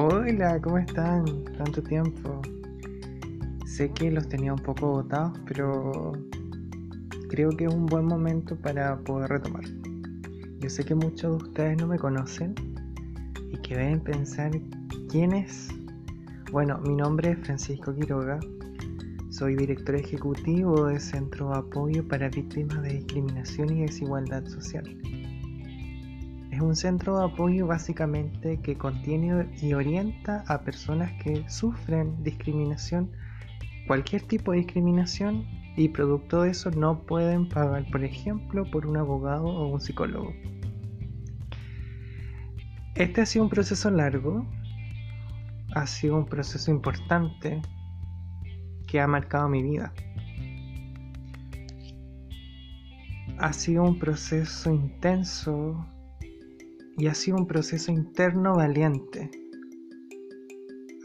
Hola, 0.00 0.60
¿cómo 0.60 0.78
están? 0.78 1.24
Tanto 1.56 1.82
tiempo. 1.82 2.40
Sé 3.66 3.90
que 3.90 4.12
los 4.12 4.28
tenía 4.28 4.54
un 4.54 4.60
poco 4.60 4.86
agotados, 4.90 5.36
pero 5.44 6.12
creo 7.28 7.50
que 7.50 7.64
es 7.64 7.74
un 7.74 7.86
buen 7.86 8.04
momento 8.04 8.54
para 8.54 8.96
poder 9.00 9.28
retomar. 9.28 9.64
Yo 10.60 10.70
sé 10.70 10.84
que 10.84 10.94
muchos 10.94 11.38
de 11.38 11.48
ustedes 11.48 11.78
no 11.78 11.88
me 11.88 11.98
conocen 11.98 12.54
y 13.50 13.56
que 13.56 13.76
deben 13.76 13.98
pensar 13.98 14.52
quién 15.10 15.32
es. 15.32 15.68
Bueno, 16.52 16.78
mi 16.78 16.94
nombre 16.94 17.32
es 17.32 17.38
Francisco 17.40 17.92
Quiroga. 17.92 18.38
Soy 19.30 19.56
director 19.56 19.96
ejecutivo 19.96 20.86
del 20.86 21.00
Centro 21.00 21.50
de 21.50 21.58
Apoyo 21.58 22.06
para 22.06 22.28
Víctimas 22.28 22.82
de 22.82 22.90
Discriminación 22.90 23.76
y 23.76 23.80
Desigualdad 23.80 24.44
Social. 24.46 24.84
Es 26.58 26.62
un 26.62 26.74
centro 26.74 27.16
de 27.16 27.24
apoyo 27.26 27.68
básicamente 27.68 28.60
que 28.60 28.76
contiene 28.76 29.48
y 29.62 29.74
orienta 29.74 30.42
a 30.48 30.62
personas 30.62 31.12
que 31.22 31.48
sufren 31.48 32.20
discriminación, 32.24 33.12
cualquier 33.86 34.22
tipo 34.22 34.50
de 34.50 34.58
discriminación, 34.58 35.46
y 35.76 35.88
producto 35.90 36.42
de 36.42 36.50
eso 36.50 36.72
no 36.72 37.06
pueden 37.06 37.48
pagar, 37.48 37.86
por 37.92 38.02
ejemplo, 38.02 38.68
por 38.72 38.86
un 38.86 38.96
abogado 38.96 39.44
o 39.44 39.68
un 39.68 39.80
psicólogo. 39.80 40.32
Este 42.96 43.20
ha 43.20 43.26
sido 43.26 43.44
un 43.44 43.50
proceso 43.50 43.88
largo, 43.92 44.44
ha 45.76 45.86
sido 45.86 46.16
un 46.16 46.26
proceso 46.26 46.72
importante 46.72 47.62
que 48.88 49.00
ha 49.00 49.06
marcado 49.06 49.48
mi 49.48 49.62
vida. 49.62 49.92
Ha 53.38 53.52
sido 53.52 53.84
un 53.84 53.96
proceso 53.96 54.74
intenso 54.74 55.86
y 56.98 57.06
ha 57.06 57.14
sido 57.14 57.38
un 57.38 57.46
proceso 57.46 57.92
interno 57.92 58.56
valiente. 58.56 59.30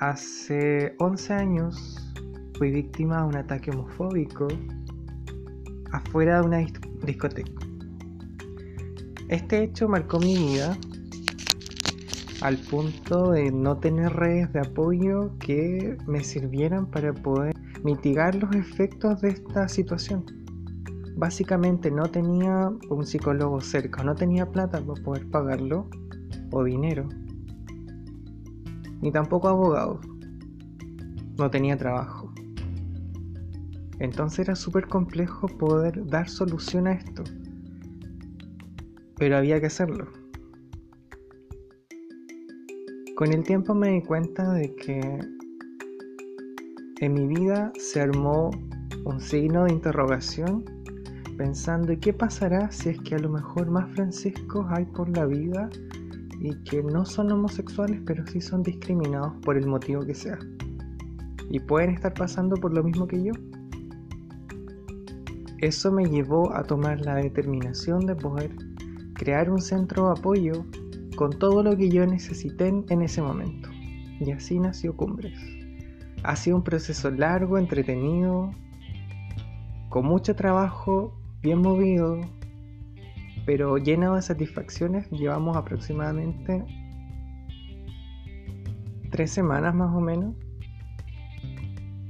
Hace 0.00 0.94
11 0.98 1.34
años 1.34 2.12
fui 2.58 2.70
víctima 2.70 3.20
de 3.20 3.28
un 3.28 3.36
ataque 3.36 3.70
homofóbico 3.70 4.48
afuera 5.92 6.40
de 6.40 6.46
una 6.46 6.66
discoteca. 7.04 7.52
Este 9.28 9.64
hecho 9.64 9.86
marcó 9.86 10.18
mi 10.18 10.36
vida 10.36 10.76
al 12.40 12.56
punto 12.56 13.30
de 13.30 13.52
no 13.52 13.78
tener 13.78 14.12
redes 14.14 14.52
de 14.52 14.60
apoyo 14.60 15.30
que 15.38 15.96
me 16.06 16.24
sirvieran 16.24 16.86
para 16.86 17.12
poder 17.12 17.54
mitigar 17.84 18.34
los 18.34 18.54
efectos 18.56 19.20
de 19.20 19.28
esta 19.28 19.68
situación 19.68 20.41
básicamente 21.16 21.90
no 21.90 22.10
tenía 22.10 22.72
un 22.88 23.06
psicólogo 23.06 23.60
cerca, 23.60 24.02
no 24.02 24.14
tenía 24.14 24.50
plata 24.50 24.80
para 24.80 25.02
poder 25.02 25.28
pagarlo 25.30 25.88
o 26.50 26.64
dinero, 26.64 27.08
ni 29.00 29.10
tampoco 29.10 29.48
abogado, 29.48 30.00
no 31.38 31.50
tenía 31.50 31.76
trabajo. 31.76 32.32
Entonces 33.98 34.40
era 34.40 34.56
súper 34.56 34.88
complejo 34.88 35.46
poder 35.46 36.06
dar 36.06 36.28
solución 36.28 36.86
a 36.86 36.92
esto, 36.92 37.22
pero 39.16 39.36
había 39.36 39.60
que 39.60 39.66
hacerlo. 39.66 40.08
Con 43.14 43.32
el 43.32 43.44
tiempo 43.44 43.74
me 43.74 43.90
di 43.90 44.02
cuenta 44.02 44.52
de 44.52 44.74
que 44.74 45.20
en 47.00 47.14
mi 47.14 47.26
vida 47.26 47.72
se 47.78 48.00
armó 48.00 48.50
un 49.04 49.20
signo 49.20 49.64
de 49.64 49.72
interrogación 49.72 50.64
pensando, 51.42 51.92
¿y 51.92 51.96
qué 51.96 52.12
pasará 52.12 52.70
si 52.70 52.90
es 52.90 53.00
que 53.00 53.16
a 53.16 53.18
lo 53.18 53.28
mejor 53.28 53.68
más 53.68 53.92
franciscos 53.96 54.64
hay 54.70 54.84
por 54.84 55.08
la 55.08 55.26
vida 55.26 55.68
y 56.40 56.54
que 56.62 56.84
no 56.84 57.04
son 57.04 57.32
homosexuales, 57.32 58.00
pero 58.06 58.24
sí 58.28 58.40
son 58.40 58.62
discriminados 58.62 59.32
por 59.42 59.56
el 59.56 59.66
motivo 59.66 60.06
que 60.06 60.14
sea? 60.14 60.38
Y 61.50 61.58
pueden 61.58 61.90
estar 61.90 62.14
pasando 62.14 62.54
por 62.54 62.72
lo 62.72 62.84
mismo 62.84 63.08
que 63.08 63.24
yo. 63.24 63.32
Eso 65.58 65.90
me 65.90 66.04
llevó 66.04 66.54
a 66.54 66.62
tomar 66.62 67.00
la 67.00 67.16
determinación 67.16 68.06
de 68.06 68.14
poder 68.14 68.54
crear 69.14 69.50
un 69.50 69.60
centro 69.60 70.06
de 70.06 70.20
apoyo 70.20 70.64
con 71.16 71.36
todo 71.36 71.64
lo 71.64 71.76
que 71.76 71.88
yo 71.88 72.06
necesité 72.06 72.68
en 72.68 73.02
ese 73.02 73.20
momento. 73.20 73.68
Y 74.20 74.30
así 74.30 74.60
nació 74.60 74.96
Cumbres. 74.96 75.40
Ha 76.22 76.36
sido 76.36 76.58
un 76.58 76.62
proceso 76.62 77.10
largo, 77.10 77.58
entretenido, 77.58 78.52
con 79.88 80.06
mucho 80.06 80.36
trabajo 80.36 81.18
bien 81.42 81.60
movido, 81.60 82.20
pero 83.44 83.76
lleno 83.78 84.14
de 84.14 84.22
satisfacciones. 84.22 85.10
Llevamos 85.10 85.56
aproximadamente 85.56 86.64
tres 89.10 89.30
semanas 89.30 89.74
más 89.74 89.94
o 89.94 90.00
menos. 90.00 90.34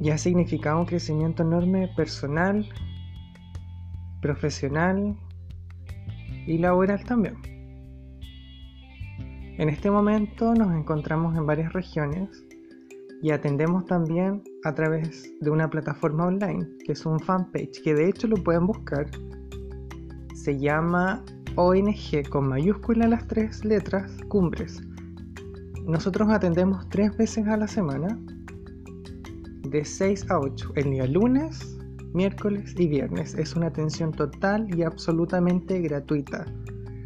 Y 0.00 0.10
ha 0.10 0.18
significado 0.18 0.80
un 0.80 0.86
crecimiento 0.86 1.42
enorme 1.42 1.88
personal, 1.96 2.66
profesional 4.22 5.16
y 6.46 6.58
laboral 6.58 7.04
también. 7.04 7.36
En 9.58 9.68
este 9.68 9.90
momento 9.90 10.54
nos 10.54 10.74
encontramos 10.74 11.36
en 11.36 11.44
varias 11.44 11.72
regiones 11.74 12.30
y 13.22 13.30
atendemos 13.30 13.84
también 13.86 14.42
a 14.64 14.74
través 14.74 15.30
de 15.40 15.50
una 15.50 15.68
plataforma 15.68 16.26
online 16.26 16.66
que 16.84 16.92
es 16.92 17.04
un 17.04 17.20
fanpage 17.20 17.82
que 17.82 17.94
de 17.94 18.08
hecho 18.08 18.26
lo 18.26 18.36
pueden 18.36 18.66
buscar. 18.66 19.10
Se 20.34 20.58
llama 20.58 21.22
ONG 21.56 22.28
con 22.30 22.48
mayúscula 22.48 23.08
las 23.08 23.26
tres 23.26 23.64
letras 23.64 24.10
cumbres. 24.28 24.80
Nosotros 25.84 26.30
atendemos 26.30 26.88
tres 26.88 27.16
veces 27.16 27.46
a 27.46 27.56
la 27.56 27.68
semana 27.68 28.18
de 29.68 29.84
6 29.84 30.30
a 30.30 30.38
8 30.38 30.72
el 30.76 30.90
día 30.90 31.06
lunes 31.06 31.76
miércoles 32.14 32.74
y 32.76 32.88
viernes. 32.88 33.34
Es 33.34 33.54
una 33.54 33.66
atención 33.66 34.12
total 34.12 34.66
y 34.76 34.82
absolutamente 34.82 35.80
gratuita. 35.80 36.44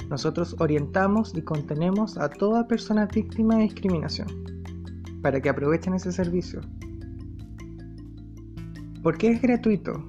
Nosotros 0.09 0.57
orientamos 0.61 1.35
y 1.35 1.43
contenemos 1.43 2.17
a 2.17 2.29
toda 2.29 2.67
persona 2.67 3.07
víctima 3.07 3.57
de 3.57 3.63
discriminación 3.65 4.54
para 5.25 5.41
que 5.41 5.49
aprovechen 5.49 5.95
ese 5.95 6.13
servicio. 6.13 6.61
¿Por 9.03 9.17
qué 9.17 9.31
es 9.31 9.41
gratuito? 9.41 10.05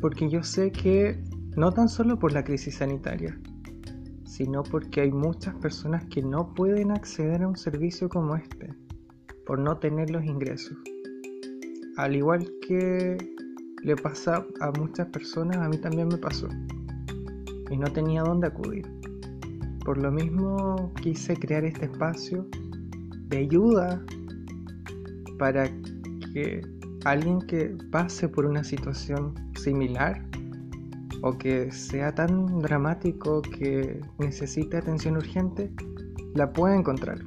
Porque 0.00 0.30
yo 0.30 0.44
sé 0.44 0.70
que 0.70 1.20
no 1.56 1.72
tan 1.72 1.88
solo 1.88 2.16
por 2.16 2.32
la 2.32 2.44
crisis 2.44 2.76
sanitaria, 2.76 3.36
sino 4.24 4.62
porque 4.62 5.00
hay 5.00 5.10
muchas 5.10 5.56
personas 5.56 6.04
que 6.04 6.22
no 6.22 6.54
pueden 6.54 6.92
acceder 6.92 7.42
a 7.42 7.48
un 7.48 7.56
servicio 7.56 8.08
como 8.08 8.36
este 8.36 8.72
por 9.46 9.58
no 9.58 9.78
tener 9.78 10.10
los 10.10 10.24
ingresos. 10.24 10.78
Al 11.96 12.14
igual 12.14 12.48
que 12.64 13.18
le 13.82 13.96
pasa 13.96 14.46
a 14.60 14.70
muchas 14.78 15.08
personas, 15.08 15.56
a 15.56 15.68
mí 15.68 15.76
también 15.76 16.06
me 16.06 16.18
pasó. 16.18 16.46
Y 17.68 17.76
no 17.76 17.92
tenía 17.92 18.22
dónde 18.22 18.46
acudir. 18.46 18.86
Por 19.84 19.98
lo 19.98 20.12
mismo 20.12 20.94
quise 21.02 21.34
crear 21.34 21.64
este 21.64 21.86
espacio 21.86 22.46
de 23.30 23.38
ayuda 23.38 24.04
para 25.38 25.68
que 26.34 26.60
alguien 27.04 27.40
que 27.40 27.76
pase 27.90 28.28
por 28.28 28.44
una 28.44 28.62
situación 28.62 29.34
similar 29.56 30.22
o 31.22 31.36
que 31.36 31.70
sea 31.70 32.14
tan 32.14 32.58
dramático 32.58 33.42
que 33.42 34.00
necesite 34.18 34.78
atención 34.78 35.16
urgente, 35.16 35.70
la 36.34 36.52
pueda 36.52 36.76
encontrar. 36.76 37.18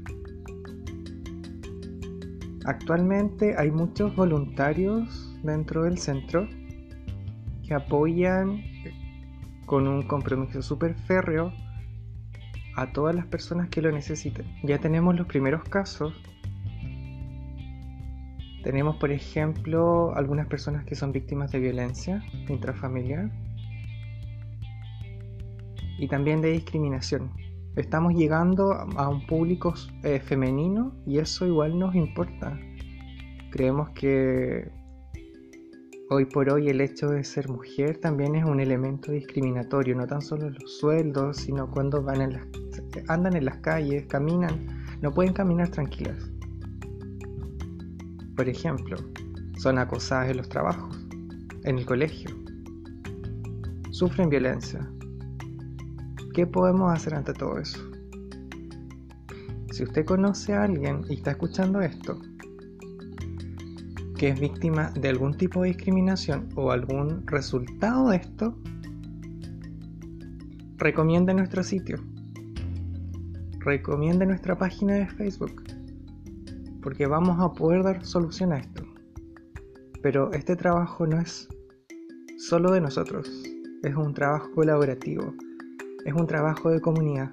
Actualmente 2.65 3.55
hay 3.57 3.71
muchos 3.71 4.15
voluntarios 4.15 5.35
dentro 5.43 5.83
del 5.83 5.97
centro 5.97 6.47
que 7.67 7.73
apoyan 7.73 8.61
con 9.65 9.87
un 9.87 10.03
compromiso 10.03 10.61
súper 10.61 10.95
férreo 10.95 11.51
a 12.75 12.91
todas 12.91 13.15
las 13.15 13.25
personas 13.27 13.69
que 13.69 13.81
lo 13.81 13.91
necesiten. 13.91 14.45
Ya 14.63 14.79
tenemos 14.79 15.15
los 15.15 15.27
primeros 15.27 15.63
casos. 15.63 16.13
Tenemos, 18.63 18.95
por 18.97 19.11
ejemplo, 19.11 20.15
algunas 20.15 20.47
personas 20.47 20.85
que 20.85 20.95
son 20.95 21.11
víctimas 21.11 21.51
de 21.51 21.59
violencia 21.59 22.23
intrafamiliar 22.47 23.29
y 25.97 26.07
también 26.07 26.41
de 26.41 26.51
discriminación. 26.51 27.31
Estamos 27.75 28.13
llegando 28.13 28.71
a 28.71 29.09
un 29.09 29.25
público 29.25 29.73
eh, 30.03 30.19
femenino 30.19 30.95
y 31.05 31.17
eso 31.17 31.45
igual 31.45 31.77
nos 31.77 31.95
importa. 31.95 32.57
Creemos 33.51 33.89
que 33.89 34.71
Hoy 36.09 36.25
por 36.25 36.49
hoy 36.49 36.67
el 36.67 36.81
hecho 36.81 37.09
de 37.09 37.23
ser 37.23 37.47
mujer 37.47 37.97
también 37.97 38.35
es 38.35 38.43
un 38.43 38.59
elemento 38.59 39.11
discriminatorio, 39.13 39.95
no 39.95 40.05
tan 40.05 40.21
solo 40.21 40.49
los 40.49 40.77
sueldos, 40.77 41.37
sino 41.37 41.71
cuando 41.71 42.03
van 42.03 42.21
en 42.21 42.33
las, 42.33 42.47
andan 43.07 43.37
en 43.37 43.45
las 43.45 43.57
calles, 43.59 44.05
caminan, 44.07 44.67
no 45.01 45.13
pueden 45.13 45.33
caminar 45.33 45.69
tranquilas. 45.69 46.29
Por 48.35 48.49
ejemplo, 48.49 48.97
son 49.57 49.77
acosadas 49.77 50.29
en 50.29 50.37
los 50.37 50.49
trabajos, 50.49 51.07
en 51.63 51.79
el 51.79 51.85
colegio, 51.85 52.29
sufren 53.91 54.29
violencia. 54.29 54.85
¿Qué 56.33 56.45
podemos 56.45 56.93
hacer 56.93 57.15
ante 57.15 57.33
todo 57.33 57.59
eso? 57.59 57.79
Si 59.71 59.83
usted 59.83 60.05
conoce 60.05 60.53
a 60.53 60.63
alguien 60.63 61.05
y 61.09 61.15
está 61.15 61.31
escuchando 61.31 61.79
esto, 61.79 62.19
que 64.23 64.29
es 64.29 64.39
víctima 64.39 64.89
de 64.91 65.09
algún 65.09 65.35
tipo 65.35 65.63
de 65.63 65.67
discriminación 65.67 66.47
o 66.55 66.71
algún 66.71 67.27
resultado 67.27 68.07
de 68.07 68.15
esto, 68.15 68.57
recomiende 70.77 71.33
nuestro 71.33 71.61
sitio, 71.61 71.97
recomiende 73.59 74.25
nuestra 74.25 74.57
página 74.57 74.93
de 74.93 75.07
Facebook, 75.07 75.61
porque 76.81 77.05
vamos 77.05 77.37
a 77.37 77.51
poder 77.51 77.83
dar 77.83 78.05
solución 78.05 78.53
a 78.53 78.59
esto. 78.59 78.85
Pero 80.01 80.31
este 80.31 80.55
trabajo 80.55 81.05
no 81.05 81.19
es 81.19 81.49
solo 82.37 82.71
de 82.71 82.79
nosotros, 82.79 83.29
es 83.83 83.93
un 83.93 84.13
trabajo 84.13 84.49
colaborativo, 84.55 85.33
es 86.05 86.13
un 86.13 86.27
trabajo 86.27 86.69
de 86.69 86.79
comunidad. 86.79 87.29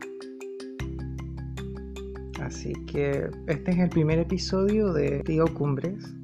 Así 2.43 2.73
que 2.87 3.31
este 3.47 3.71
es 3.71 3.79
el 3.79 3.91
primer 3.91 4.19
episodio 4.19 4.93
de 4.93 5.21
Tío 5.21 5.45
Cumbres. 5.55 6.17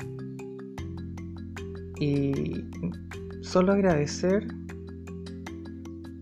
Y 1.98 2.64
solo 3.42 3.72
agradecer 3.72 4.46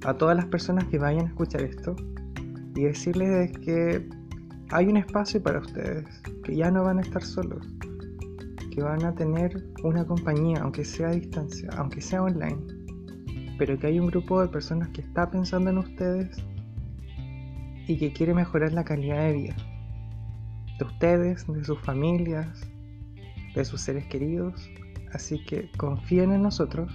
a 0.04 0.14
todas 0.14 0.36
las 0.36 0.46
personas 0.46 0.84
que 0.86 0.98
vayan 0.98 1.26
a 1.26 1.28
escuchar 1.28 1.62
esto 1.62 1.96
y 2.74 2.84
decirles 2.84 3.52
que 3.58 4.08
hay 4.70 4.86
un 4.86 4.96
espacio 4.96 5.42
para 5.42 5.60
ustedes, 5.60 6.04
que 6.44 6.56
ya 6.56 6.70
no 6.70 6.84
van 6.84 6.98
a 6.98 7.02
estar 7.02 7.22
solos, 7.22 7.66
que 8.70 8.82
van 8.82 9.04
a 9.04 9.14
tener 9.14 9.64
una 9.82 10.04
compañía, 10.04 10.58
aunque 10.62 10.84
sea 10.84 11.08
a 11.08 11.12
distancia, 11.12 11.68
aunque 11.76 12.00
sea 12.00 12.22
online, 12.22 12.58
pero 13.58 13.78
que 13.78 13.86
hay 13.86 14.00
un 14.00 14.08
grupo 14.08 14.40
de 14.40 14.48
personas 14.48 14.88
que 14.88 15.00
está 15.00 15.30
pensando 15.30 15.70
en 15.70 15.78
ustedes 15.78 16.36
y 17.86 17.96
que 17.98 18.12
quiere 18.12 18.34
mejorar 18.34 18.72
la 18.72 18.84
calidad 18.84 19.22
de 19.24 19.32
vida 19.32 19.56
de 20.78 20.84
ustedes, 20.84 21.46
de 21.46 21.64
sus 21.64 21.78
familias, 21.80 22.48
de 23.54 23.64
sus 23.64 23.80
seres 23.80 24.06
queridos. 24.06 24.68
Así 25.14 25.42
que 25.44 25.70
confíen 25.76 26.32
en 26.32 26.42
nosotros, 26.42 26.92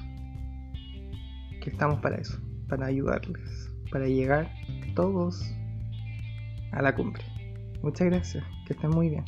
que 1.62 1.72
estamos 1.72 2.00
para 2.00 2.18
eso 2.18 2.40
para 2.70 2.86
ayudarles, 2.86 3.72
para 3.92 4.08
llegar 4.08 4.50
todos 4.96 5.44
a 6.72 6.82
la 6.82 6.96
cumbre. 6.96 7.24
Muchas 7.82 8.08
gracias, 8.08 8.44
que 8.66 8.74
estén 8.74 8.92
muy 8.92 9.10
bien. 9.10 9.26